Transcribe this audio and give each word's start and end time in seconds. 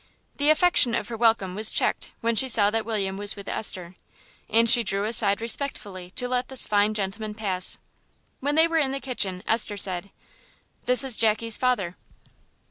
The 0.37 0.49
affection 0.49 0.95
of 0.95 1.09
her 1.09 1.15
welcome 1.15 1.53
was 1.53 1.69
checked 1.69 2.09
when 2.21 2.35
she 2.35 2.47
saw 2.47 2.71
that 2.71 2.85
William 2.85 3.17
was 3.17 3.35
with 3.35 3.47
Esther, 3.47 3.97
and 4.49 4.67
she 4.67 4.81
drew 4.81 5.05
aside 5.05 5.41
respectfully 5.41 6.09
to 6.15 6.27
let 6.27 6.47
this 6.47 6.65
fine 6.65 6.95
gentleman 6.95 7.35
pass. 7.35 7.77
When 8.39 8.55
they 8.55 8.67
were 8.67 8.79
in 8.79 8.93
the 8.93 8.99
kitchen 8.99 9.43
Esther 9.45 9.77
said 9.77 10.09
"This 10.85 11.03
is 11.03 11.17
Jackie's 11.17 11.57
father." 11.57 11.97